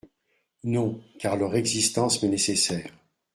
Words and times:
Non… 0.63 0.99
car 1.19 1.37
leur 1.37 1.55
existence 1.55 2.23
m’est 2.23 2.29
nécessaire. 2.29 2.91